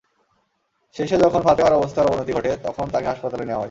শেষে 0.95 1.15
যখন 1.17 1.41
ফাতেমার 1.41 1.73
অবস্থার 1.73 2.07
অবনতি 2.07 2.31
ঘটে 2.33 2.51
তখন 2.63 2.85
তাঁকে 2.93 3.07
হাসপাতালে 3.07 3.43
নেওয়া 3.43 3.51
হয়। 3.51 3.59